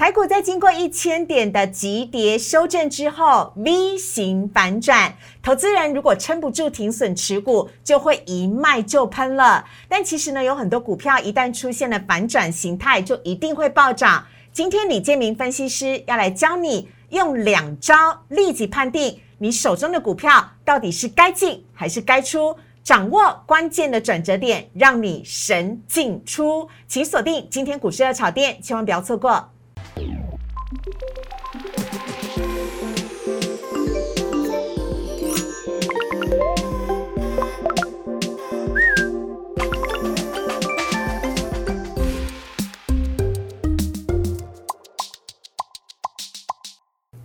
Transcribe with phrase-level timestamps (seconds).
[0.00, 9.62] 台股在经过一千点的急跌修正之后，V 型反转，投资人如果撑不住停损持股，就会一卖就喷了。
[9.90, 14.24] 但其实呢，有很多股票一旦出现了反转形态，就一定会暴涨。
[14.54, 22.56] 今天李建明分析师要来教你用两招立即判定你手中的股票到底是该进还是该出。
[22.82, 29.50] 掌握关键的转折点，让你神进出，请锁定今天股市的炒店，千万不要错过。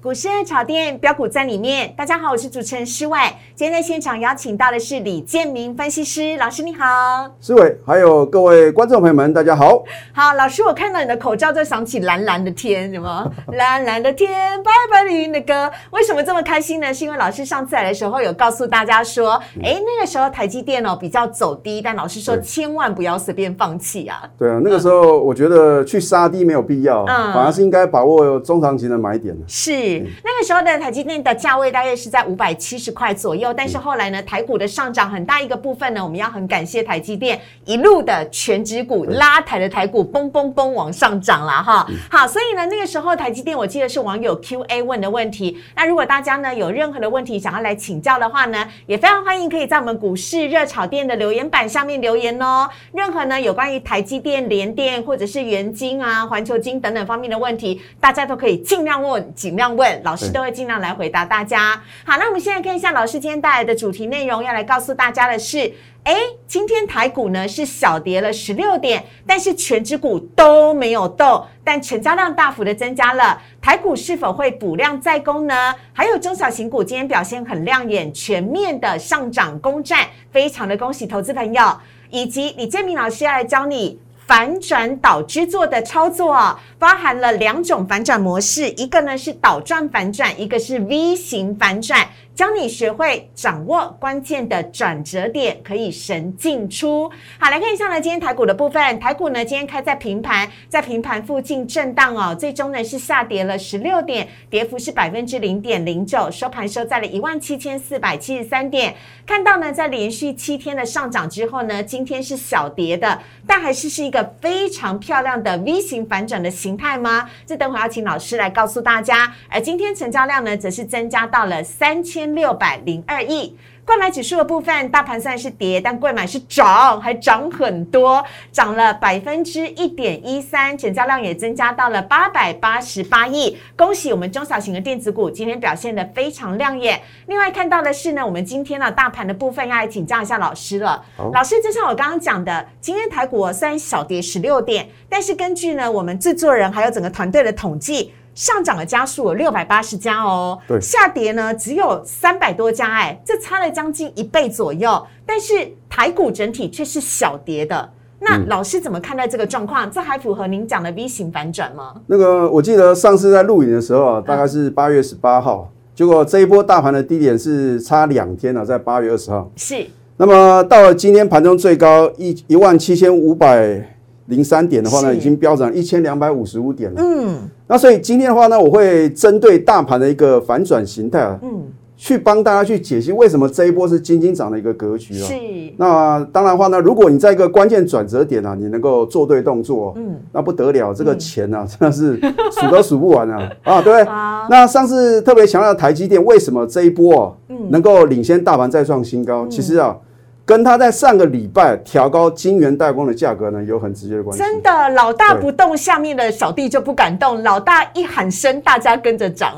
[0.06, 3.18] 股市炒店标股在里面，大家好，我是主持人施伟。
[3.56, 9.84] 今天在现场邀请到的是李建明分析师老师，你好，施伟，还有各位观众朋友们，大家好。
[10.14, 16.94] 好，老师，我看到你的口罩就想起蓝蓝的天，什么 蓝蓝的天，白白云的歌，为什么这么开心呢？
[16.94, 24.22] 是因为老师上次来的时候有告诉大家说，哎，那个时候台积电哦比较走低，但老师说千万不要随便放弃啊。
[24.38, 29.95] 对啊，那个时候我觉得去杀低没有必要，嗯，反而是应该把握中长期的买点是。
[30.24, 41.88] 那个时候的台积电的价位大约是在五百七十块左右，但是后来呢，台股的上涨很大一个部分呢，我们要很感谢台积电一路的全指股拉抬的台股嘣嘣嘣往上涨了哈。
[42.10, 45.58] 好，所以呢，那个时候台积电我记得是网友 Q A 问的问题。
[45.76, 52.70] 那如果大家呢有任何的问题想要来请教的话呢，也非常欢迎可以在我们股市热炒店的留言板下面留言哦。
[52.94, 59.85] 任何呢有关于台积电、联电或者是元晶啊、环球金等等方面的问题，大家都可以尽量问，尽量问。
[60.04, 61.82] 老师都会尽量来回答大家。
[62.04, 66.16] 好，那我们现在看一下老师今天带来的主题内容，要来告诉大家的是：哎，
[66.48, 73.42] 今天台股呢是小跌了十六点，但是全指股都没有动，但成交量大幅的增加了。
[73.62, 75.74] 台股是否会补量再攻呢？
[75.94, 81.80] 还有中小型股今天表现很亮眼，全面的上涨攻占，非常的恭喜投资朋友，
[82.10, 84.00] 以及李建明老师要来教你。
[84.28, 92.08] 反转导支座的操作啊，包含了两种反转模式，一个呢是倒转反转，一个是 V 型反转。
[92.36, 97.10] 教你学会掌握关键的转折点，可以神进出。
[97.40, 108.94] 好，来看一下呢，今天台股的部分，台股呢今天开在平盘，在平盘附近震荡哦，最终呢是下跌了十六点，跌幅是百分之零点零九，收盘收在了一万七千四百七十三点。
[109.26, 117.30] 看到呢，在连续七天的上涨之后呢，今天是小跌的，但还是是一个非常漂亮的 V 型反转的形态吗？
[117.46, 119.34] 这等会要请老师来告诉大家。
[119.48, 122.25] 而今天成交量呢，则是增加到了三千。
[122.34, 133.58] 六百零二亿，购买指数的部分，大盘虽然是跌，但购买是涨，还涨很多，涨了百分之一点一三，成交量也增加到了八百八十八亿。
[133.76, 137.02] 恭喜我们中小型的电子股今天表现的非常亮眼。
[137.28, 141.04] 另外看到的是呢，我们今天呢大盘的部分要来请教一下老师了。
[141.34, 148.14] 老师，就像我刚刚讲的，今天台股虽然小跌十六点，但是根据呢我们制作人还有整个团队的统计。
[148.36, 155.02] 上涨的家数有六百八十家哦，对，下跌呢只有三百多家，哎，这差了将近一倍左右。
[155.26, 155.54] 但是
[155.90, 157.90] 台股整体却是小跌的，
[158.20, 159.90] 那老师怎么看待这个状况？
[159.90, 161.96] 这还符合您讲的 V 型反转吗？
[162.08, 169.50] 那个我记得上次在录影的时候啊，大概是八月十八号，结果这一波大盘的低点是差两天了，在八月二十号。
[169.56, 169.88] 是，
[170.18, 173.95] 那么到了今天盘中最高一一万七千五百。
[174.28, 177.02] 零三点的话呢，已经飙涨一千两百五十五点了。
[177.02, 177.38] 嗯，
[177.68, 181.64] 那所以今天的话呢，我会针对大盘的一个反转形态啊，嗯，
[181.96, 185.28] 去帮大家去解析为什么这一波是金金涨的一个格局啊。
[185.28, 185.34] 是。
[185.78, 192.18] 那当然话呢，如果你在一个关键转折点啊，你能够做对动作，嗯，那不得了，这个钱啊，真的是
[192.52, 193.52] 数都数不完啊。
[193.64, 194.04] 啊，对。
[194.50, 197.34] 那上次特别强调台积电为什么这一波啊，
[197.70, 199.46] 能够领先大盘再创新高？
[199.48, 199.96] 其实啊。
[200.46, 204.44] 跟他在上个礼拜调高晶圆代工的价格呢，有很直接的关系。
[204.44, 207.42] 真的，老大不动，下面的小弟就不敢动。
[207.42, 209.56] 老大一喊声，大家跟着涨。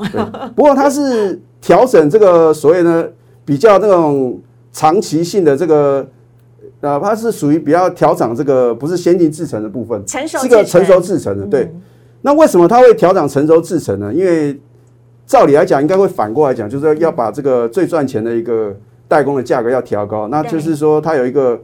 [0.56, 3.06] 不过他是调整这个所谓呢
[3.44, 4.40] 比较那种
[4.72, 6.08] 长期性的这个，
[6.80, 11.44] 哪怕是属于比较调整这个不是先进制程的部分，成熟是个成熟制程的。
[11.44, 11.70] 对，
[12.22, 14.10] 那为什么他会调整成熟制程呢？
[14.14, 14.58] 因为
[15.26, 18.74] 照理来讲，应该会反过来讲，就是要把这个最赚钱的一个。
[19.08, 21.58] 代工的价格要调高，那就是说它有一个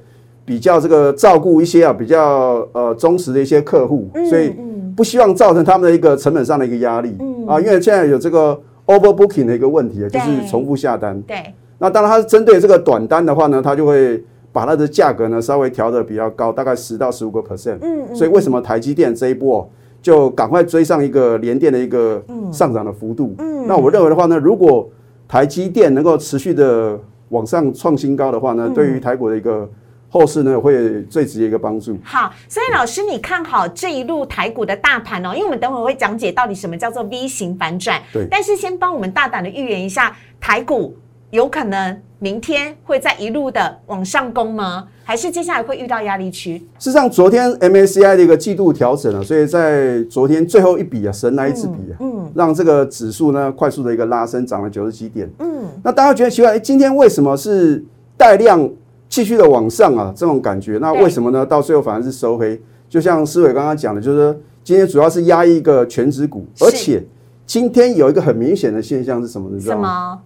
[0.44, 4.52] 比较这个照顾一些啊比较呃忠实的一些客户，所以
[4.96, 11.20] 不希望造成他们的一个成本上的一个压力啊，因为现在有这个 overbooking 的一个问题，就是重复下单。
[11.22, 17.78] 对，那当然它是针对这个短单的话呢，它就会把它的价格呢稍微调的比较高，大概十到十五个 percent。
[17.82, 18.14] 嗯嗯。
[18.14, 19.68] 所以为什么台积电这一波
[20.00, 23.34] 就赶快追上一个连电的一个上涨的幅度。
[23.38, 24.88] 嗯，那我认为的话呢，如果
[25.26, 26.98] 台积电能够持续的
[27.28, 29.68] 往上创新高的话呢，对于台股的一个
[30.08, 31.98] 后市呢，会最直接一个帮助。
[32.04, 38.00] 好，所以老师，你看好这一路台股的大盘哦，因为我们等会会讲解到底什么叫做 V 型反转。
[38.12, 40.96] 对，但是先帮我们大胆的预言一下，台股
[41.34, 44.86] 有可能明天会再一路的往上攻吗？
[45.02, 46.56] 还是接下来会遇到压力区？
[46.78, 55.28] 事实上，昨天 MACI 的一个季度调整啊，所以在昨天最后一笔啊，神来一支笔啊，嗯，让这个指数呢快速的一个拉升，涨了九十几点。
[55.40, 57.84] 嗯，那大家觉得奇怪，哎，今天为什么是
[58.16, 58.70] 带量？
[59.08, 61.44] 继续的往上啊，这种感觉，那为什么呢？
[61.44, 67.04] 到最后反而是收黑，就像思伟刚刚讲的，就是说今天主要是压一个全指股，而且
[67.44, 69.50] 今天有一个很明显的现象是什么？
[69.52, 70.20] 你知道吗？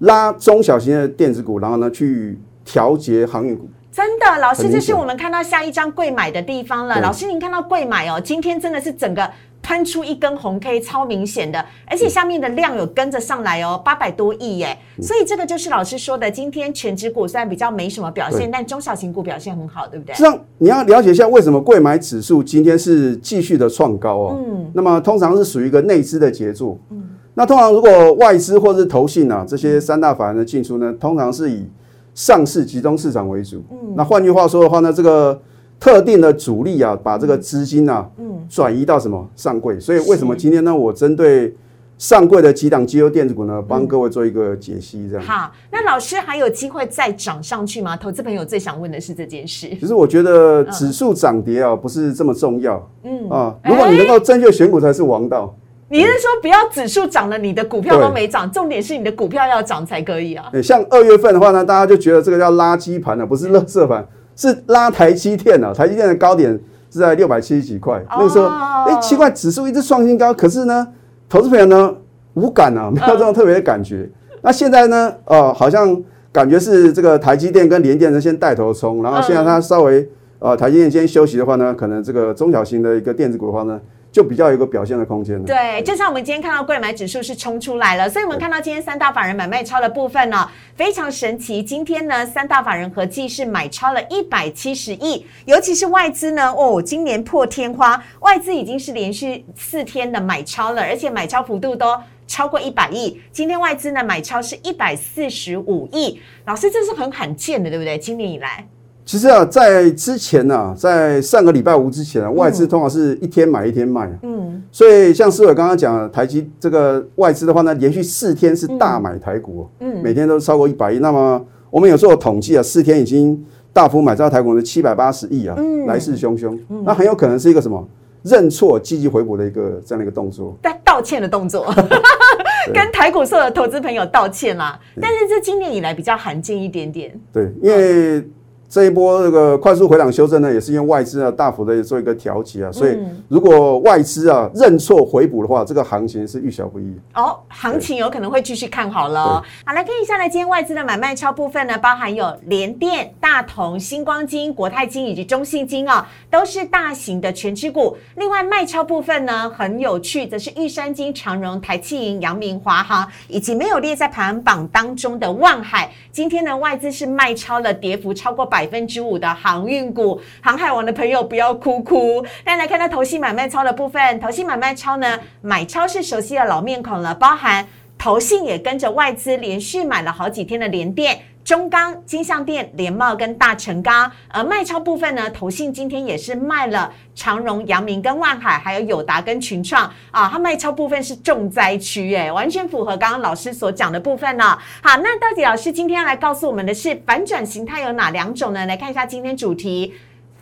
[0.00, 3.68] 拉中小型的电子股，然后呢去调节航运股。
[3.90, 7.00] 真的，老师，这是我们看到下一张贵买的地方了。
[7.00, 9.30] 老师，您看到贵买哦，今天真的是整个。
[9.62, 20.14] 喷出一根红 K，超明显的，而且下面的量有跟着上来哦，八百多亿耶，所以这个就是老师说的，今天全指股虽然比较没什么表现，但中小型股表现很好，对不对？
[20.16, 24.38] 这样你要了解一下为什么贵买指数今天是继续的创高哦。
[24.42, 26.78] 嗯，那么通常是属于一个内资的杰作。
[26.90, 27.02] 嗯，
[27.34, 31.66] 那通常如果外资或者是投信啊这些三大法人的进出呢，通常是以
[32.14, 33.62] 上市集中市场为主。
[33.70, 35.40] 嗯，那换句话说的话呢，这个。
[35.80, 39.80] 特定的主力啊，把这个资金啊，嗯，转移到什么上柜？
[39.80, 40.76] 所以为什么今天呢？
[40.76, 41.56] 我针对
[41.96, 45.24] 上柜的几档绩优电子股呢，帮各位做一个解析，这样。
[45.24, 47.96] 好，那老师还有机会再涨上去吗？
[47.96, 49.68] 投资朋友最想问的是这件事。
[49.80, 52.86] 其实我觉得指数涨跌啊，不是这么重要。
[53.04, 55.56] 嗯啊，如果你能够正确选股才是王道。
[55.90, 60.48] 你是说不要指数涨了，你的股票都没涨，重点是你的股票要涨才可以啊？
[60.52, 64.06] 对，像二月份的话呢，大家就觉得这个叫垃圾盘了，不是垃圾盘。
[64.36, 66.58] 是拉台积电啊，台积电的高点
[66.90, 68.46] 是在六百七十几块，那个时候，
[68.86, 70.86] 哎，奇怪，指数一直创新高，可是呢，
[71.28, 71.92] 投资朋友呢
[72.34, 74.08] 无感啊，没有这种特别的感觉。
[74.40, 76.00] 那现在呢，呃，好像
[76.32, 80.08] 感觉是这个台积电跟联电呢先带头冲，然后现在它稍微，
[80.38, 83.78] 呃，台积电先休息的话呢，可能这个中小型的一个电子股的话呢。
[84.12, 85.44] 就比较有一个表现的空间了。
[85.44, 91.62] 对，就像我们今天看到贵买指数是冲出来了，所以我们看到今天三大法人买卖超的部分呢，非常神奇。
[91.62, 101.96] 今天呢，三大法人合计是买超了一百七十亿，尤其是外资呢，哦，今年破天花，外资已经是连续四天的买超了，而且买超幅度都
[102.26, 103.20] 超过一百亿。
[103.30, 107.96] 今天外资呢买超是一百四十五亿，老师这是很罕见的，对不对？
[107.96, 108.66] 今年以来。
[109.10, 114.08] 其实啊，在之前呢，在上个礼拜五之前啊，外资通常是一天买一天卖。
[114.22, 121.00] 嗯，所以像思伟刚刚讲，台积这个外资的话呢，连续四天是大买台股，嗯，每天都超过一百亿。
[121.00, 126.56] 那么我们有做统计啊，四天已经大幅买到台股的七百八十亿啊，嗯来势汹汹。
[126.84, 127.84] 那很有可能是一个什么
[128.22, 131.66] 认错、积极回补的一个这样的一个动作，在道歉的动作，
[132.72, 134.78] 跟台股所有的投资朋友道歉啦。
[135.00, 137.12] 但是这今年以来比较罕见一点点。
[137.32, 138.24] 对，因为。
[138.70, 142.96] 这一波这个快速回档修正呢，也是因为外资啊大幅的做一个调节啊，所以
[143.26, 146.94] 如果外资啊认错回补的话，这个行情是预小不易。
[147.14, 149.42] 哦，行情有可能会继续看好了。
[149.64, 157.96] 好，来看一下呢，今天外资的买卖超部分呢，包含有联电、大同、星光金、国泰金以及中信金啊，都是大型的全指股。
[158.14, 165.90] 另外卖超部分呢，很有趣，则是玉山金、长荣、台气银、阳明、华航，以及没有列在排行榜当中的万海。
[166.12, 168.59] 今天呢，外资是卖超了，跌幅超过百。
[168.60, 172.22] 百分之五的航运股，航海王的朋友不要哭哭。
[172.44, 181.20] 那来看到投信买卖超的部分，投信买卖超呢，买超是熟悉的老面孔了，包含投信也跟着外资连续买了好几天的连电。
[181.50, 194.56] 中钢、金相店、联茂跟大成钢，而卖超部分呢，投信今天也是卖了长荣、阳明跟万海，还有友达跟群创啊，它卖超部分是重灾区，哎，完全符合刚刚老师所讲的部分呢。
[194.80, 198.64] 好，那到底老师今天要来告诉我们的是反转形态有哪两种呢？
[198.66, 199.92] 来看一下今天主题。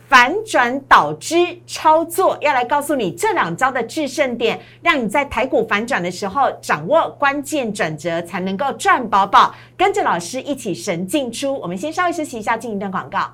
[0.09, 1.35] 反转导之
[1.67, 9.53] 操作，要来告诉你这两招的制胜点，让你在台股反转的时候掌握关键转折，才能够赚饱饱。
[9.77, 11.53] 跟着老师一起神进出。
[11.59, 13.31] 我们先稍微休息一下，进一段广告。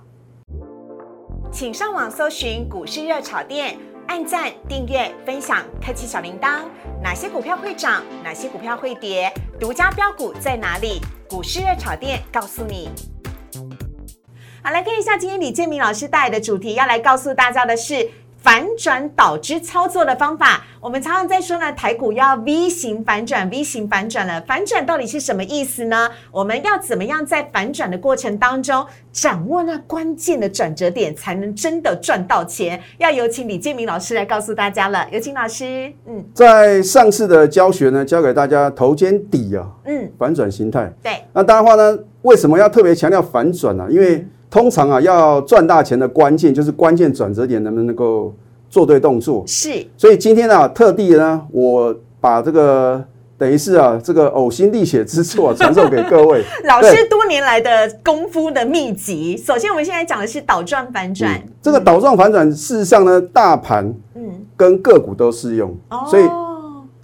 [1.49, 6.63] 请上网搜寻股市热炒店，按赞、订阅、分享，开启小铃铛。
[7.01, 8.03] 哪些股票会涨？
[8.21, 9.31] 哪些股票会跌？
[9.57, 10.99] 独家标股在哪里？
[11.29, 12.89] 股市热炒店告诉你。
[14.65, 20.63] 好，来看一下今天李建明老师带来的主题，要来告诉大家的是反转导之操作的方法。
[20.81, 26.09] 我们常常在说呢，台股要 V 型反转，V 型反转了，反转到底是什么意思呢？
[26.31, 32.81] 我们要怎么样在反转的过程当中掌握那关键的转折点，才能真的赚到钱？
[32.97, 35.07] 要有请李建明老师来告诉大家了。
[35.11, 40.91] 有请老师，嗯，在上次的教学呢，教给大家头肩底啊，嗯，反转形态。
[41.03, 43.85] 对，那当然话呢，为什么要特别强调反转呢？
[43.91, 48.33] 因为通常啊，要赚大钱的关键就是关键转折点能不能够。
[48.67, 53.01] 做对动作是，所以今天呢，特地呢，我把这个
[53.37, 59.37] 等于是啊，这个呕心沥血之作传授给各位 老师多年来的功夫的秘籍。
[59.37, 61.41] 首先，我们现在讲的是倒转反转。
[61.61, 65.73] 这个倒转反转，事实上呢，大盘嗯跟个股都适用，
[66.09, 66.23] 所以。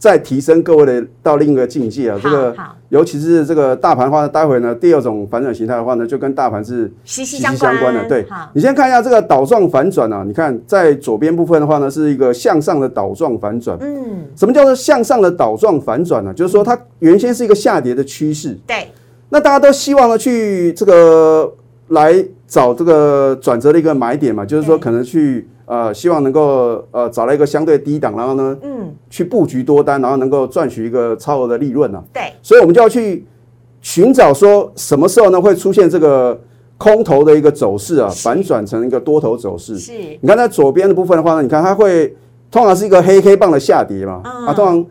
[0.02, 2.20] 再提升各位的到另一个境界啊！
[2.24, 2.56] 这个，
[2.90, 8.04] 尤其是这个大盘的话呢，待会呢，第二种反转形态的话呢，就跟大盘是息息相关的。
[8.10, 13.78] 对，你先看一下这个倒状反转啊，你看在左边部分的话呢，是一个向上的倒状反转。
[13.80, 16.34] 嗯，什么叫做向上的倒状反转呢？
[16.34, 18.58] 就是说它原先是一个下跌的趋势。
[18.66, 18.88] 对，
[19.30, 21.54] 那大家都希望呢去这个
[21.92, 22.14] 来
[22.46, 25.48] 找这个转折的一个买点嘛，就是说可能去。
[25.68, 32.04] 呃，希望能够呃找到一个相对低档，然后呢，嗯，去布局多单，然后能够赚取一个超额的利润呢。
[32.12, 33.26] 对，所以我们就要去
[33.80, 36.38] 寻找说什么时候呢会出现这个
[36.78, 39.78] 空头的一个走势啊，反转成一个多头走势。
[39.78, 42.14] 是，你看在左边的部分的话呢，你看它会
[42.50, 44.86] 通常是一个黑黑棒的下跌嘛，啊，通常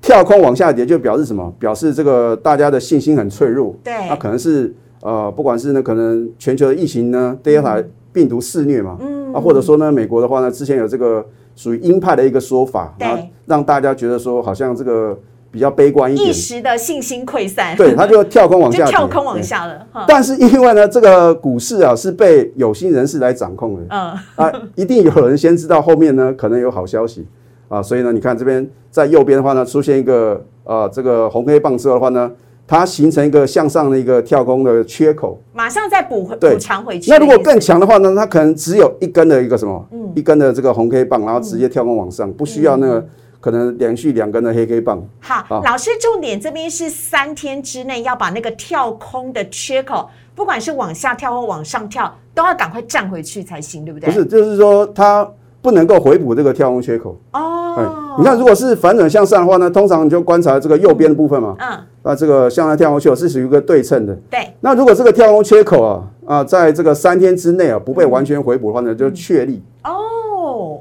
[0.00, 1.52] 跳空往下跌就表示什么？
[1.58, 3.76] 表示这个大家的信心很脆弱。
[3.84, 7.84] 对，那可能是呃，不管是呢，可能全球的疫情呢，第二台。
[8.12, 8.98] 病毒肆虐嘛，
[9.32, 15.16] 啊，或者说呢，美国的话呢，之前有这个属于鹰派的一个说法，然后让大家觉得说好像这个
[15.48, 19.86] 比较悲观一点，一时的信心溃散，对，他就跳空往下， 跳空往下了。
[20.08, 27.24] 但是因为呢，这个股市啊是被有心人士来掌控的，嗯啊，一定有人先知道后面呢可能有好消息
[27.68, 32.32] 啊，所以呢，你看这边在右边的话呢，出现一个呃这个红黑棒之后的话呢。
[32.70, 37.10] 它形成一个向上的一个跳空的缺口，马上再补回补偿回去。
[37.10, 38.14] 那如果更强的话呢？
[38.14, 43.04] 它可能只有一根的一个什么，嗯一根的这个红 K 棒，然后直接跳空往上，不需要那个
[43.40, 45.02] 可能连续两根的黑 K 棒。
[45.18, 54.08] 好，老师重点这边是三天之内要把那个跳空的缺口，不管是往下跳或往上跳，都要赶快站回去才行，对不对？
[54.08, 55.28] 不是，就是说它。
[55.62, 57.59] 不能够回补这个跳空缺口哦。
[58.18, 61.54] 你看，如果是反转向上的话呢，通常你就观察这个右边的部分嘛。
[61.58, 61.78] 嗯。
[62.02, 64.14] 那这个向上跳空缺口是属于一个对称的。
[64.30, 64.40] 对。
[64.60, 69.62] 那如果这个跳空缺口啊啊，在这个三天之内啊不被完全回补的话呢，就确立。
[69.84, 69.90] 哦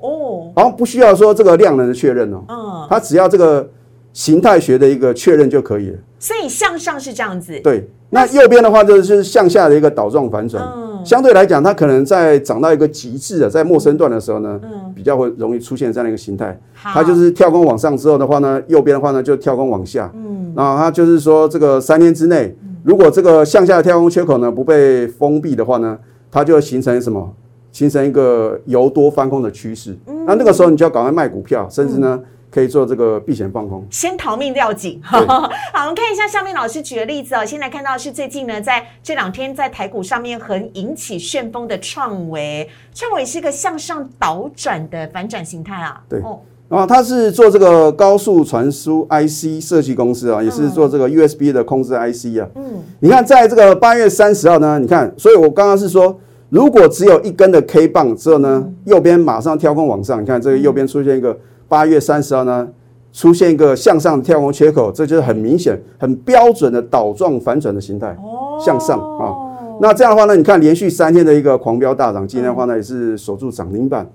[0.01, 0.51] 哦。
[0.55, 2.43] 好，不需要说这个量能的确认哦。
[2.47, 2.87] 嗯。
[2.89, 3.67] 它只要这个
[4.13, 5.97] 形态学的一个确认就可以了。
[6.17, 7.59] 所以向上是这样子。
[7.61, 7.89] 对。
[8.09, 10.63] 那右边的话就是向下的一个倒状反转。
[10.75, 10.88] 嗯。
[11.03, 16.59] 相对来讲，它可能在涨到一个极致的，在陌生段的时候呢，嗯比较会容易出现这样的一个形态。
[16.73, 20.11] 它就是跳空往上之后的话呢，右边的话呢就跳空往下。
[20.15, 25.97] 嗯，然后它就是说，这个三天之内，如果这个向下的跳空缺口呢不被封闭的话呢，
[26.31, 27.33] 它就会形成什么？
[27.71, 29.97] 形成一个由多翻空的趋势。
[30.25, 32.19] 那那个时候你就要赶快卖股票，甚至呢。
[32.51, 34.99] 可以做这个避险放空，先逃命要紧。
[35.05, 37.45] 好，我们看一下下面老师举的例子哦。
[37.45, 46.01] 现在看到是最近呢，在这两天在台股上面很引起旋风的创维，创维是一个向上倒转的反转形态啊。
[46.09, 46.19] 对，
[46.67, 52.49] 然后它是做这个高速传输 IC 设计公司啊，也是做这个 USB 的控制 IC 啊。
[52.55, 61.37] 嗯，你看在这个八月三十号呢，你看，所以我刚刚是说，如果只有一根的 K 棒之后呢，右边马上跳空往上，你看这个右边出现一个。
[61.69, 62.67] 八月三十号呢，
[63.13, 69.31] 出现一个向上跳空缺口，这就是很明显、很标准的倒状反转的形态，哦向上啊。
[69.79, 74.05] 那这样的话呢，你看连续三天的一个狂飙大涨，今天的话呢也是守住涨停板。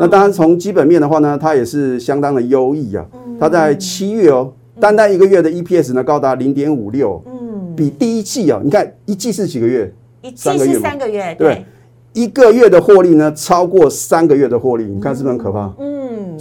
[0.00, 3.06] 那当然从基本面的话呢，它也是相当的优异啊。
[3.38, 4.50] 它在七月哦，
[4.80, 9.92] 单单一个月的 EPS 呢高达零点五六，嗯，比第一季啊，你看一季是几个月？
[10.22, 11.64] 一季是三个月，对，
[12.14, 15.72] 一个月的获利呢超过三个月的获利，你看是不是很可怕？
[15.78, 15.91] 嗯。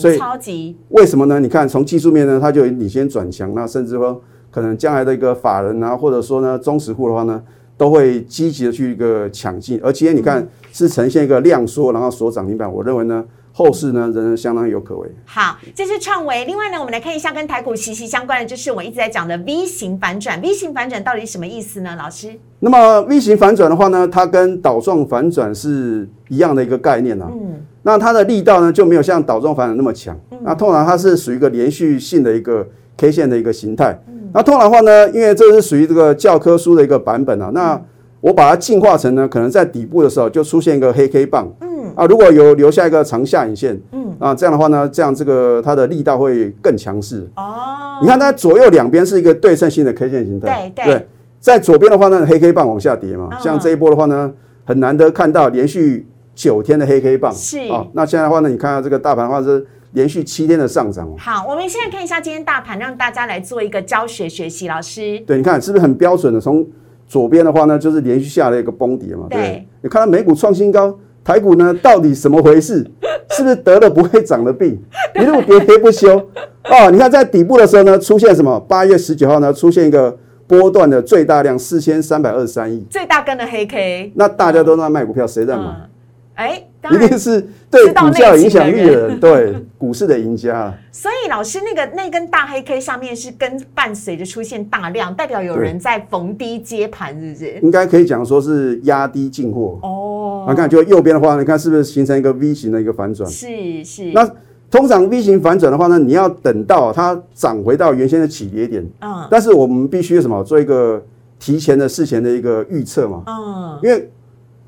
[0.01, 1.39] 所以超级为什么呢？
[1.39, 7.41] 你看从技术面呢，它就领先转强，那甚至说可能将来的一个法人啊，或者说呢中实户的话呢，
[7.77, 9.79] 都会积极的去一个抢进。
[9.83, 15.09] 而且你看是呈现一个量缩，然后所涨停板，我认为呢后市呢仍然相当有可为。
[15.25, 16.45] 好，这是创维。
[16.45, 20.41] 另外呢，我们来看一下跟台股息息相关的，就是我一直在讲的 V 型反转。
[20.41, 21.95] V 型反转到底什么意思呢？
[21.97, 22.39] 老师？
[22.59, 27.29] 那么 V 型反转的话呢，它跟倒状反转是一样的一个概念啊。
[27.31, 27.61] 嗯。
[27.83, 30.17] 那它的力道呢就没有像倒状反转那么强。
[30.43, 32.65] 那通常它是属于一个连续性的一个
[32.97, 33.99] K 线的一个形态。
[34.33, 37.81] 那通常的话呢，因为这是属于这个教科书的一个版本啊，那
[38.21, 41.51] 我把它进化成呢，可能在底部的时候就出现一个黑 K 棒。
[41.61, 41.69] 嗯。
[41.95, 47.27] 啊，如果有留下一个长下影线，嗯，啊，这样的话呢，这样这个它的力道会更强势。
[47.35, 51.07] 哦，你看它左右两边是一个对称性的 K 线形态，对对，
[51.41, 54.31] 在左边的话呢，黑 K 棒往下跌嘛，像这一波的话呢，
[54.63, 56.07] 很难得看到连续
[56.41, 61.07] 九天的黑 K 棒，是啊，那现在的话呢，你看到这个大盘的话是连续七天的上涨。
[61.19, 66.41] 好，我们现在看一下今天大盘，让大家来做一个教学学习，老师，对，你看是不是很标准的？
[66.41, 66.67] 从
[67.05, 70.97] 左边的话呢，就是连续下了一个崩跌嘛，对，你看到美股创新高。
[71.23, 72.83] 台股呢，到底什么回事？
[73.29, 74.81] 是不是得了不会涨的病，
[75.13, 76.17] 一路跌跌不休？
[76.17, 78.59] 哦，你看在底部的时候呢，出现什么？
[78.61, 80.17] 八月十九号呢，出现一个
[80.47, 84.11] 波段的最大量四千三百二十三亿，最大根的黑 K。
[84.15, 85.90] 那大家都在卖股票，谁在买？
[86.35, 86.67] 哎。
[86.89, 90.73] 一定是对股价影响力的人，对股市的赢家。
[90.91, 97.59] 所以老师，那个那根大黑 K 上面是跟伴随着出现大量，代表有人在逢低接盘，是不是？
[97.61, 99.77] 应该可以讲说是压低进货。
[99.83, 103.29] 哦，你看，就右边的话，你看是不是形成一个 V 型的一个反转？
[103.29, 104.11] 是是。
[104.11, 104.27] 那
[104.71, 108.83] 通常 V 型反转的话呢，你要等到它涨回到原先的起跌点。
[109.01, 109.27] 嗯。
[109.29, 110.43] 但是我们必须什么？
[110.43, 111.05] 做一个
[111.39, 113.21] 提前的事前的一个预测嘛。
[113.27, 113.79] 嗯。
[113.83, 114.09] 因为。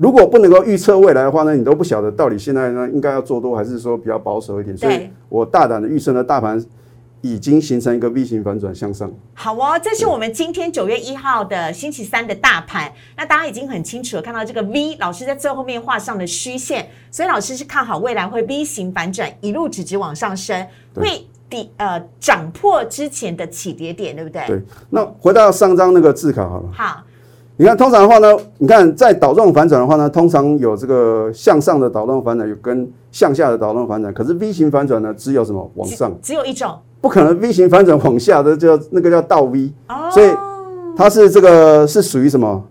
[0.03, 4.75] 如果不能够预测未来的话呢，你都不晓得到底现在呢应该要做多还是说比较保守一点。
[4.75, 6.61] 所以我大胆的预测呢，大盘
[7.21, 9.09] 已经形成一个 V 型反转向上。
[9.33, 12.91] 好哦，这是我们今天九月一号的星期三的大盘。
[13.15, 24.45] 那大家已经很清楚了，看到这个 V 老师在最后面画上的虚线，所以老师是看好未来会 V 型反转，一路直直往上升，会底呃涨破之前的起跌点，对不对？
[24.47, 24.61] 对。
[24.89, 26.69] 那回到上张那个字卡好了。
[26.73, 27.03] 好。
[27.55, 34.11] 你看，通常的话呢，你看在导动反转的话呢，通常有这个向上的导动反转，有跟向下的导动反转。
[34.11, 36.11] 可是 V 型反转呢，只有什么往上？
[36.19, 39.71] 只有一种，不可能 V 型反转往下的叫那个叫倒 V。
[39.87, 40.31] 哦，所以
[40.97, 42.63] 它是这个是属于什么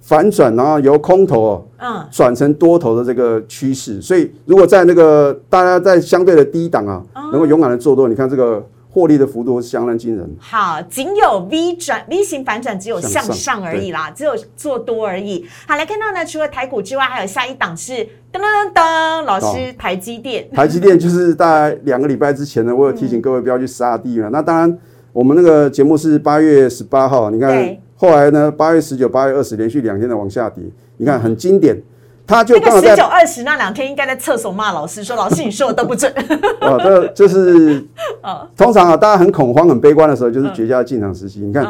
[0.00, 4.00] 反转，然后由空头哦，嗯，转成多头的这个趋势。
[4.00, 7.02] 所以如果在那个大家在相对的低档啊，
[7.32, 8.64] 能够勇敢的做多，你看这个。
[8.98, 10.28] 获利的幅度相当惊人。
[10.40, 15.46] 好，仅有 V 转 V 型反转，只有向上而已啦，只有做多而已。
[15.68, 17.92] 好，来看到呢，除了台股之外，还有下一档是
[18.32, 20.50] 噔噔噔，老师台积电。
[20.52, 24.28] 台积电就是大概两个礼拜之前呢，我有提醒各位不要去杀低嘛。
[24.32, 24.78] 那当然，
[25.12, 30.64] 我们那个节目是八月十八号，你看后来呢，八月十九、八月二十连续两天的往下跌，
[30.96, 31.80] 你看很经典。
[32.28, 36.12] 他就那个十九二十那两天，应该在厕所骂老师，说老师你说的都不准。
[36.60, 37.82] 哦，这就是
[38.54, 41.40] 通常啊，大家很恐慌、很悲观的时候，就是绝佳的进场时机。
[41.40, 41.66] 你看，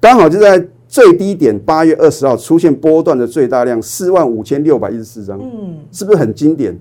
[0.00, 6.74] 刚好就在最低点，八月二十号出现波段的最大量四万五千六百一十四张，嗯，是不是很经典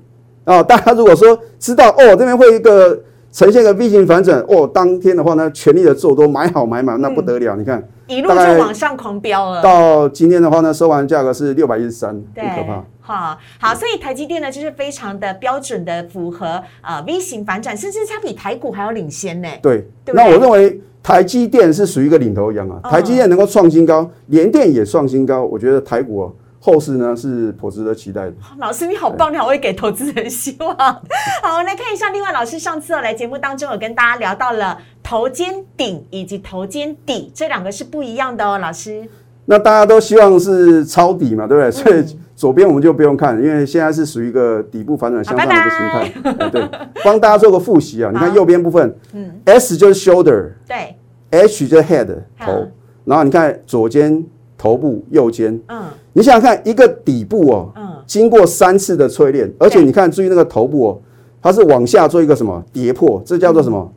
[0.45, 0.63] 啊？
[0.63, 2.97] 大家如果说知道哦，这边会一个
[3.33, 7.57] 呈现个 V 型反转，哦，当天的话呢，全力的做多，买好买满，那不得了。
[7.57, 9.61] 你看，一路就往上狂飙了。
[9.61, 12.83] 到今天的话呢，收完价格是六百一十三，很可怕。
[13.01, 19.47] 好好，所以台积电呢，就是非常的标准的符合呃 V 型反转，甚至它比台股还要领先呢。
[19.61, 22.81] 对，那我认为台积电是属于一个领头羊啊。
[22.89, 26.29] 台积电能够创新高，联电也创新高，我觉得台股
[26.67, 28.33] 后市呢是颇值得期待的。
[28.57, 30.75] 老师你好棒，你好会给投资人希望。
[30.75, 39.07] 好，我们来看一下，另外老师上次来节目当中有跟大家聊到了头肩顶以及头肩底这两个是不一样的哦，老师。
[39.45, 41.71] 那大家都希望是抄底嘛，对不对？
[41.71, 42.03] 所以
[42.35, 46.49] 左边我们就不用看，因为现在是属于一个底部反转向上的一个形态。
[46.49, 46.69] 对，
[47.01, 48.11] 帮大家做个复习啊。
[48.13, 50.97] 你看右边部分，嗯，S 就是 shoulder，对
[51.31, 52.67] ，H 就是 head 头，
[53.05, 54.21] 然后你看左肩
[54.57, 60.99] 头部右肩，嗯，你想想看，一个底部哦，嗯，经过三次的淬炼，而且你看注意那个头部哦，
[61.41, 63.91] 它是往下做一个什么跌破，这叫做什么？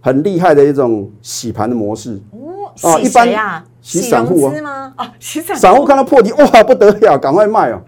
[0.00, 2.20] 很厉害的一种洗盘的模式。
[2.82, 3.64] 哦，一般呀。
[3.80, 4.94] 洗散户吗？
[4.96, 7.78] 哦，洗散散户看到破底，哇，不得了，赶快卖哦！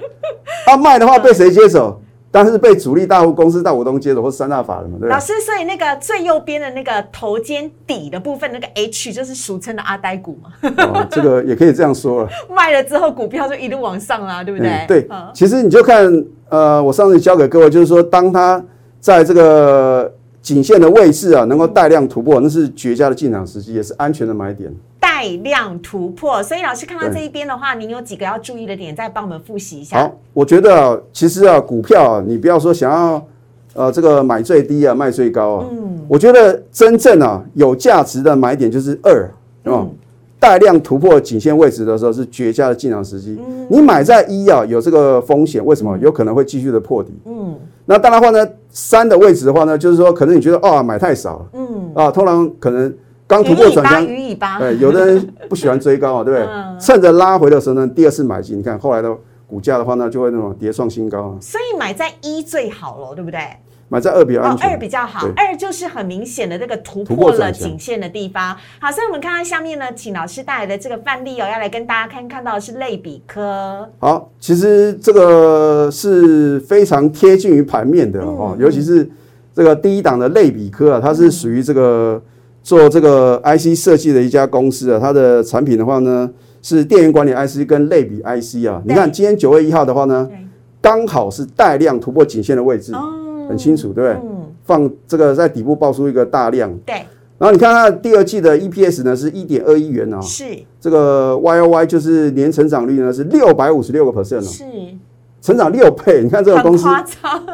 [0.67, 1.99] 他 卖的话被谁接手？
[2.37, 4.99] 但是被主力大户公司大股东接手，或三大法人嘛？
[5.01, 5.09] 对。
[5.09, 10.51] 老师，所以那个最右边的那个头肩底的部分，那个 H 就是俗称的阿呆股嘛？
[10.77, 12.29] 哦，这个也可以这样说了。
[12.55, 14.85] 卖了之后，股票就一路往上啦，对不对？
[14.87, 15.09] 对。
[15.33, 16.13] 其实你就看，
[16.51, 18.63] 呃，我上次教给各位，就是说，当它
[19.01, 24.71] 在这个颈线的位置啊，能够带量突破，那是绝佳的进场时机，也是安全的买点。
[25.07, 30.01] 带量突破，所以老师看到这一边的话，您有几个要注意的点，再帮我们复习一下。
[30.01, 33.25] 好，我觉得其实啊，股票啊，你不要说想要
[33.75, 35.67] 呃这个买最低啊，卖最高啊。
[35.71, 39.31] 嗯，我觉得真正啊有价值的买点就是二，
[39.63, 39.87] 哦，
[40.41, 43.39] 带量突破颈线位置的时候是绝佳的进场时机。
[43.71, 45.97] 你买在一啊，有这个风险，为什么？
[45.99, 47.15] 有可能会继续的破底。
[47.27, 51.47] 嗯，那当然话呢，三的位置的话呢，就是说可能你觉得啊买太少了。
[51.53, 52.93] 嗯，啊，通常可能。
[53.27, 54.07] 刚突破转强，
[54.59, 56.49] 对，有的人不喜欢追高啊， 对不对？
[56.81, 59.13] 趁着拉回的时候呢，第二次买进，你看后来的
[59.47, 61.37] 股价的话呢，就会那种跌创新高啊。
[61.41, 63.41] 所以买在一最好了，对不对？
[63.89, 68.57] 买在二比较安哦，全，二比较好，二就是很明显的这个突突破了颈线的地方。
[68.81, 79.09] 好，所以我们看到下面呢，请老师带来的这个范例哦，要来跟大家看看到的是类比科，好，其实这个是非常贴近于盘面的哦，尤其是
[79.55, 82.21] 这个第一档的类比科啊，它是属于这个
[82.67, 86.29] 做这个 IC 设计的一家公司啊，它的产品的话呢
[86.61, 88.83] 是电源管理 IC 跟类比 IC 啊。
[88.85, 90.37] 你看今天九月一号的话呢对，
[90.81, 93.47] 刚好是带量突破颈线的位置，哦。
[93.49, 94.11] 很清楚，对不对？
[94.15, 96.95] 嗯，放这个在底部爆出一个大量，对，
[97.39, 100.45] 然后你看它的第二季的 EPS 呢是一点二一元啊，是。
[100.81, 104.43] 这个 Y O Y 就是年成长率呢是六百五十六个 percent 哦。
[104.43, 104.65] 是，
[105.41, 106.89] 成长六倍，你看这个公司，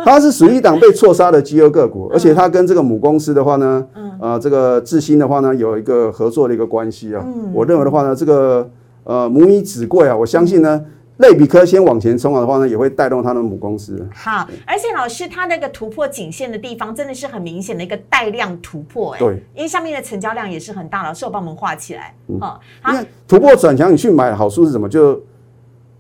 [0.03, 3.87] 它是属于一档被错杀的绩优个股，而且它跟这个母公司的话呢，
[4.23, 7.21] 呃，这个智新的话呢，有一个合作的一个关系啊。
[7.27, 8.71] 嗯我认为的话呢，这个
[9.03, 10.81] 呃母以子贵啊，我相信呢，
[11.17, 14.09] 类比科先往前冲的话呢，也会带动它的母公司。
[14.15, 22.61] 好，而且老师他那个突破颈线的地方，真的是很明显的一个带量突破，哎，对，因为下面的成交量也是很大，老师有帮我们画起来，嗯，好
[22.93, 24.89] 因，为突破转强，你去买好处是什么？
[24.89, 25.21] 就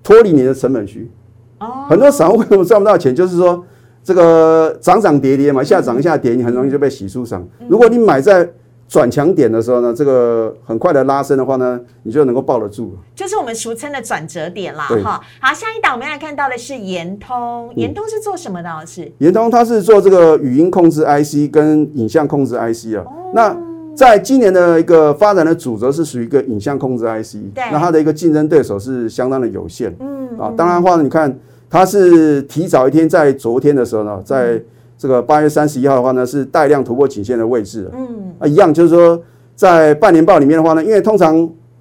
[0.00, 1.10] 脱离你的成本区。
[1.58, 3.12] 哦，很多散户为什么赚不到钱？
[3.12, 3.64] 就是说
[4.04, 7.46] 这个涨涨跌跌嘛，一下涨一下跌，你很容易就被洗出场。
[7.68, 8.48] 如果你买在
[8.88, 12.94] 转强点的时候呢，这个很快的拉升的话呢，你就能够抱得住。
[13.14, 15.20] 就是我们俗称的转折点啦，哈。
[15.40, 18.68] 好，下一档我们要来看到的是延通，延通是做什么的？
[18.68, 19.10] 老师？
[19.18, 23.04] 联通它是做这个语音控制 IC 跟影像控制 IC 啊。
[23.32, 23.56] 那
[23.94, 29.94] 在今年的一个发展的主轴是属于一个影像控制 IC，对那它的一个竞争对手是相当的有限。
[30.00, 31.34] 嗯，啊，当然的话呢，你看
[31.72, 34.62] 它是提早一天，在昨天的时候呢，在
[34.98, 37.90] 这个八月三十一号的话呢，是带量突破颈线的位置。
[37.94, 39.18] 嗯，啊，一样就是说，
[39.56, 41.34] 在半年报里面的话呢，因为通常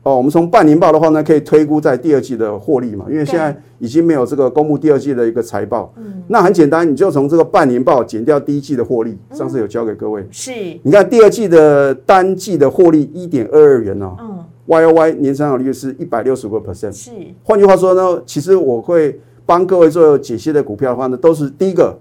[0.04, 5.94] 哦，我们从半年报的话呢，可以推估在第二季的获利嘛，因为现在已经没有这个公布第二季的一个财报。
[5.98, 10.26] 嗯，那很简单，你就从这个半年报减掉第一季的获利，上次有教给各位。
[10.32, 16.94] 是，你看第二季的单季的获利一点二二元哦嗯，，Y O Y 年成长率是一百六十五个 percent。
[16.94, 17.12] 是，
[17.44, 19.20] 换句话说呢，其实我会
[19.52, 22.00] 帮各位做解析的股票的话呢，都是第一个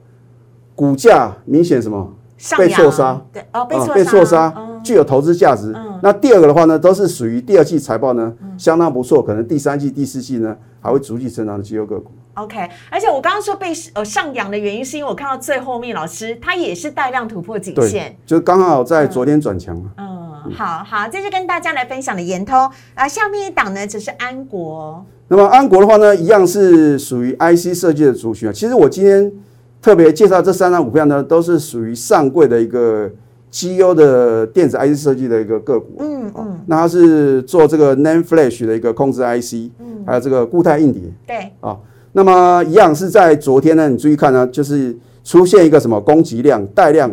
[0.76, 2.14] 股价明显什么
[2.56, 5.74] 被错杀，对，哦，被啊错被错杀嗯，具有投资价值。
[6.00, 12.12] 那第二个的话呢，都是属于第二季财报呢相当不错，可能第三季、第四季呢还会逐季成长的绩优个股。
[12.34, 19.90] OK，而且我刚刚说被呃上扬的原因，是因为我看到最后面老师他也是带量突破颈线。，就刚好在昨天转强嘛。
[19.96, 23.08] 嗯，好好，这是跟大家来分享的延通啊。
[23.08, 28.52] 下面一档呢，则是安国，那么安国的话呢，一样是属于 IC 设计的族群啊。
[28.52, 29.30] 其实我今天
[29.80, 33.08] 特别介绍这三张股票呢，都是属于上柜的一个
[33.48, 35.86] 绩优的电子 IC 设计的一个个股。
[36.00, 39.70] 嗯嗯，那它是做这个 NAND Flash 的一个控制 IC，
[40.04, 41.78] 还有这个固态硬碟对，啊。
[42.10, 47.08] 那么一样是在昨天呢，你注意看呢，就是出现一个什么供给量带量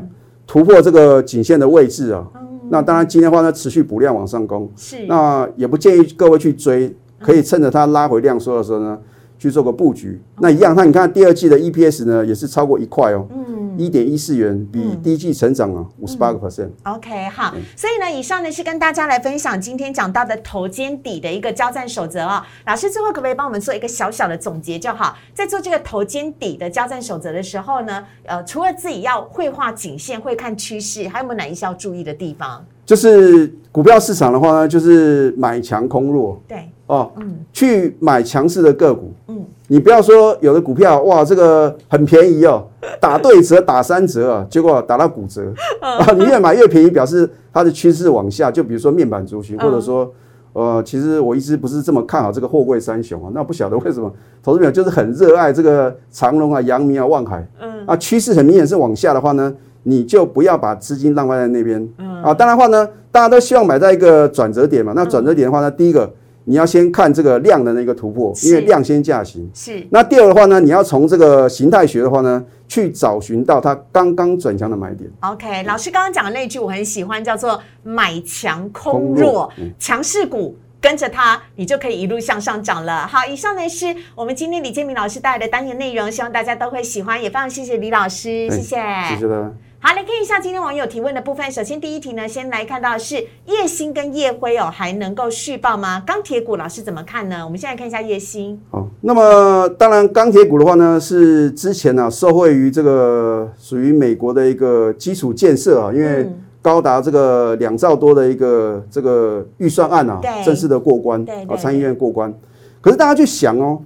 [0.47, 2.25] 突破这个颈线的位置啊。
[2.71, 8.97] 那当然今天的话呢，持续补量往上攻，是，那也不建议各位去追，可以趁着它拉回量缩的时候呢，
[9.37, 10.21] 去做个布局。
[10.39, 16.69] 那一样，那你看第二季的 EPS 呢，也是超过一块哦，嗯一点一四元，比第一季成长了五十八个 percent。
[16.85, 22.41] OK，好，所以呢，以上呢是跟大家来分享今天讲到的头肩底的一个交战守则哦。
[22.65, 25.15] 老师最后可不可以帮我们做一个小小的总结就好？
[25.31, 32.65] 在做这个头肩底的交战守则的时候呢，呃，除了自己要会画颈线、会看趋势，还有没有哪一些要注意的地方？
[32.83, 37.35] 就是股票市场的话呢，就是买强空弱对，哦，嗯。
[37.53, 39.13] 去买强势的个股。
[39.27, 42.65] 嗯，你不要说有的股票哇，这个很便宜哦，
[42.99, 45.43] 打对折打三折啊，结果打到骨折。
[45.81, 45.97] 嗯。
[45.99, 48.49] 啊，你越买越便宜，表示它的趋势往下。
[48.49, 49.59] 就比如说面板族群，嗯。
[49.59, 50.11] 或者说。
[50.53, 57.85] 呃，其实我一直不是这么看好这个货柜三雄啊，那不晓得为什么投资者就是很热爱这个长隆啊、阳明啊、望海，嗯。
[57.85, 62.23] 啊，趋势很明显是往下的话呢，你就不要把资金浪费在那边，嗯。
[62.23, 66.11] 啊，当然的话呢，大家都希望买在一个转折点嘛，那转折点的话呢，第一个
[66.47, 69.47] 你要先看这个量的那个突破，因为量先价行。
[69.53, 75.09] 是那第二的话呢，你要从这个形态学的话呢，去找寻到它刚刚转强的买点。
[75.19, 75.63] OK。
[75.63, 80.57] 老师刚刚讲的那句我很喜欢，叫做买强空空弱强势股。
[80.79, 83.07] 跟着它，你就可以一路向上涨了。
[83.07, 88.75] 好，以上呢是我们今天李建明老师带来的单元内容，希望大家都会喜欢，也非常谢谢李老师，谢谢。
[89.09, 89.51] 谢谢大家。
[89.79, 91.51] 好，来看一下今天网友提问的部分。
[91.51, 96.01] 首先第一题呢，先来看到是叶星跟叶辉哦，还能够续报吗？
[96.05, 97.45] 钢铁股老师怎么看呢？
[97.45, 112.33] 我们现在看一下叶星，好，那么当然钢铁股的话呢，是之前呢、受惠于这个属于美国的一个基础建设啊，因为嗯高达这个两兆多的一个这个预算案啊，正式的过关啊，参议院过关。
[112.81, 113.79] 可是大家去想哦，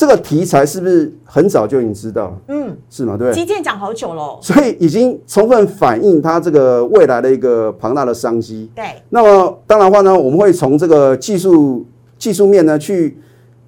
[0.00, 2.34] 这个题材是不是很早就已经知道？
[2.48, 3.18] 嗯，是吗？
[3.18, 8.70] 对，基建讲好久了，所以已经充分反映它这个未来的一个庞大的商机。
[8.74, 11.84] 对，那么当然话呢，我们会从这个技术
[12.16, 13.18] 技术面呢去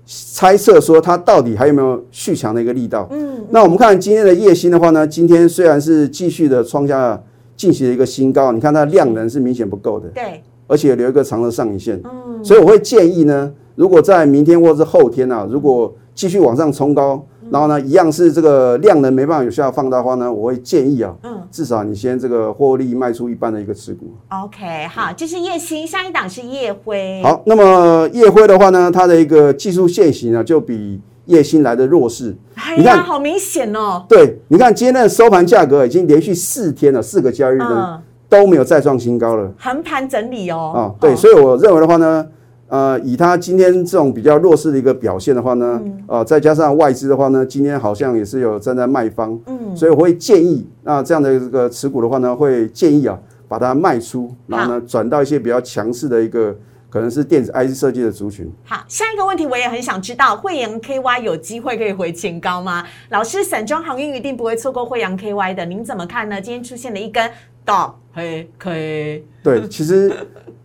[0.07, 3.07] 猜测说它到底还有没有续强的一个力道。
[3.11, 7.23] 嗯，那我们看今天的夜星的话呢，今天虽然是继续的创下
[7.55, 10.09] 近期的一个新高，你看它量能是明显不够的。
[10.15, 12.01] 对，而且留一个长的上影线。
[12.05, 24.13] 嗯，所以我会建议呢，如果在明天或者是后天啊，如果继续往上冲高，然后呢，一样是这个量能没办法有效放大的话呢，我会建议啊，嗯，至少你先这个获利卖出一半的一个持股。
[24.29, 27.23] OK，好，这是叶星，下一档是叶辉。
[27.25, 32.37] 好，那么叶辉的话呢，它的一个技术线型呢，就比叶星来的弱势。
[32.55, 34.05] 哎呀，好明显哦。
[34.09, 40.73] 对，你看今天的收盘价格已经连续四天了，四个交易日呢都没有再创新高了，横盘整理哦。
[40.75, 42.27] 啊，对，所以我认为的话呢。
[42.73, 56.57] 呃，以它今天这种比较弱势的一个表现的话呢，呃，再加上外资的话呢，今天好像也是有站在卖方，嗯，所以我会建议，那这样的这个持股的话呢，会建议啊，把它卖出，然后呢，转到一些比较强势的一个，
[56.89, 58.51] 可能是电子 IC 设计的族群。
[58.65, 62.87] 好，下一个问题我也很想知道，惠阳 KY 有机会可以回前高吗？
[63.11, 66.41] 老师，散装航运一定不会错过惠阳 KY 的，您怎么看呢？
[66.41, 67.31] 今天出现了一根
[67.67, 70.11] 倒黑 K，对，其实。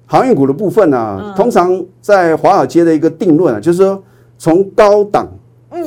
[0.10, 4.02] 航运股的部分呢，通常在华尔街的一个定论啊，就是说
[4.38, 5.28] 从高档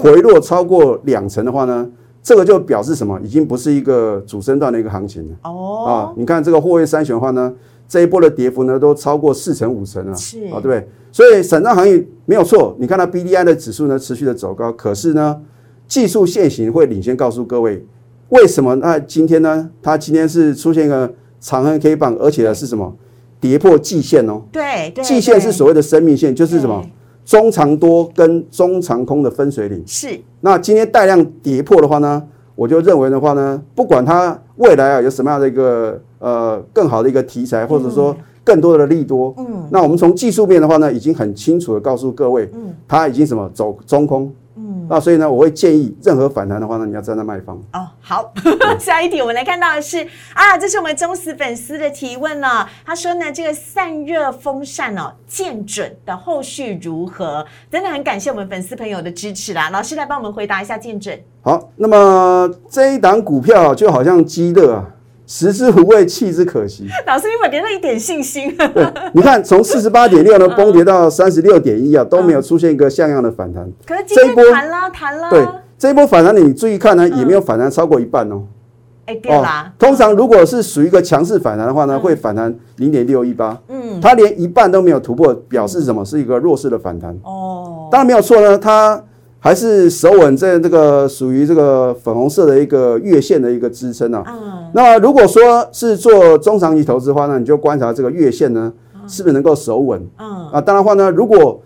[0.03, 1.91] 回落超过两成的话呢，
[2.23, 3.19] 这个就表示什么？
[3.25, 5.37] 已经不是一个主升段的一个行情了。
[5.45, 7.51] 哦，啊，你看这个货位三选的话呢，
[7.89, 10.87] 这一波的跌幅呢都超过四成五成了，是啊，对不对？
[11.11, 15.41] 所以散装航运没有错，你看它 B D I 的指数呢持续的走高，可是呢
[15.89, 17.85] 技术线型会领先告诉各位，
[18.29, 18.77] 为什么？
[18.77, 22.95] 那今天呢，它今天是出现一个长黑 K 棒，而且呢是什么？
[23.41, 26.85] 跌破季线哦，对，季线是所谓的生命线，就是什么？
[27.25, 29.83] 中长多跟中长空的分水岭。
[29.87, 32.23] 是，那今天带量跌破的话呢，
[32.55, 44.33] 我就认为的话呢，不管它未来啊有什么样的一个呃更好的一个题材，或者说更多的利多，嗯，那我们从技术面的话呢，已经很清楚的告诉各位，嗯，它已经什么走中空。
[44.89, 47.57] 那所以呢，我会建议任何反弹的话呢，你要站在卖方。
[47.73, 48.33] 哦，好，
[48.79, 49.99] 下一题我们来看到的是
[50.35, 52.69] 啊，这是我们忠实粉丝的提问了。
[52.85, 57.47] 他说呢，这个散热风扇哦，见准的后续如何？
[57.71, 59.71] 真的很感谢我们粉丝朋友的支持啦。
[59.71, 61.17] 老师来帮我们回答一下见准。
[61.43, 64.87] 好，那么这一档股票就好像鸡乐啊。
[65.31, 66.89] 食之无味，弃之可惜。
[67.07, 68.53] 老师，你有给了一点信心。
[68.57, 73.65] 对，你看从四十八点六呢 崩跌到三十六点一啊，都没有出现一个像样的反弹。
[73.87, 75.31] 可是这一波弹了，弹了。
[75.31, 75.47] 对，
[75.79, 78.43] 这一波反弹你注意看呢，也没有反弹超过一半哦。
[79.07, 79.73] 哎，对啦。
[79.79, 83.57] 通常如果是属于一个强势反弹的话呢，会反弹零点六一八。
[83.69, 86.05] 嗯，它连一半都没有突破，表示什么？
[86.05, 87.17] 是一个弱势的反弹。
[87.23, 89.01] 哦，当然没有错呢，它。
[89.41, 94.23] 还是守稳在这个属于这个粉红色的一个月线的一个支撑啊。
[94.29, 94.71] 嗯。
[94.75, 98.73] 那如果说是做中长期投资的话呢，你就观察这个月线呢，
[99.09, 100.01] 是不是能够守稳？
[100.19, 100.49] 嗯。
[100.51, 101.61] 啊，当然话呢，如果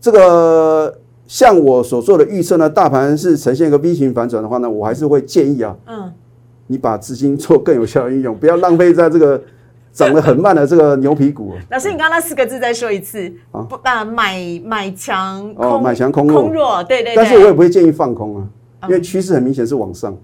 [0.00, 6.12] 这个像我所做的预测呢，大盘是呈现一个 V 型反转的话呢，我还是会建议啊，嗯，
[6.66, 9.40] 你把资金做更有效的运用，不要浪费在这个。
[9.92, 13.60] 涨得很慢的这个牛皮股，老师，你刚刚那四个字再说一次啊？
[13.62, 17.14] 不啊，买买强哦，买强空空弱，对对。
[17.14, 20.16] 但是我也不会建议放空啊，因为趋势很明显是往上。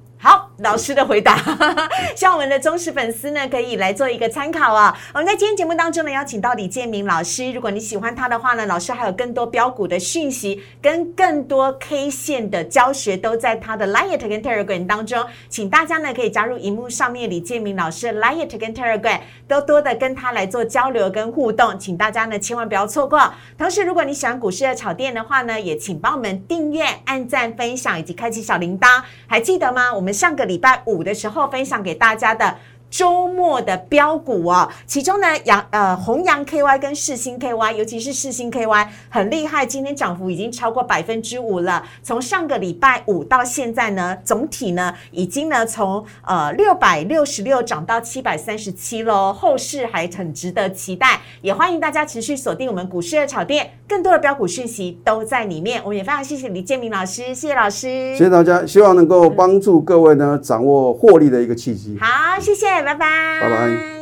[0.58, 1.36] 老师的回答，
[2.16, 4.96] 希望我们的忠实粉丝呢可以来做一个参考啊。
[5.12, 7.52] 我们在今天节目当中呢，邀请到李建明老师。
[7.52, 23.30] 如果你喜欢他的话呢，老师还有更多标股的讯息跟更多 K 线的教学都在他的 Light 跟 Telegram 当中，请大家呢可以加入荧幕上面李建明老师 Light 跟 Telegram，多多的跟他来做交流跟互动，请大家呢千万不要错过。
[23.58, 29.92] 同时，如果你喜欢股市的炒店的话呢，也请帮我们订阅、按赞、分享以及开启小铃铛，还记得吗？
[29.92, 32.56] 我们上个礼拜五的时候分享给大家的。
[32.90, 41.82] 周末的标股哦，其中呢，阳呃红阳 KY 跟世星 KY，尤其是世星 KY 很厉害，今天涨幅已经超过百分之五了。
[42.02, 51.20] 从上个礼拜五到现在呢，总体呢已经呢从呃六百六十六涨到七百三十七喽，后市还很值得期待。
[51.42, 55.82] 也欢迎大家持续锁定我们股市的炒店，更多的标股讯息都在里面。
[55.82, 61.98] 我们也非常谢谢李建明老师，谢谢老师，谢谢大家，希望能够帮助各位呢掌握获利的一个契机。
[62.00, 62.75] 好，谢谢。
[62.82, 63.95] 拜拜，